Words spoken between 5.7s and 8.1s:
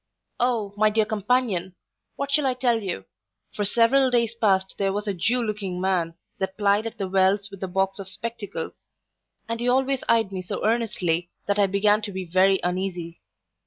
man, that plied at the Wells with a box of